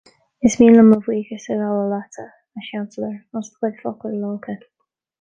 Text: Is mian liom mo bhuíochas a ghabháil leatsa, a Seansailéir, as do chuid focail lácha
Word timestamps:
Is 0.47 0.55
mian 0.61 0.71
liom 0.77 0.89
mo 0.91 0.97
bhuíochas 1.07 1.45
a 1.51 1.59
ghabháil 1.59 1.93
leatsa, 1.93 2.27
a 2.61 2.65
Seansailéir, 2.71 3.15
as 3.41 3.55
do 3.55 3.55
chuid 3.63 3.81
focail 3.85 4.21
lácha 4.27 4.61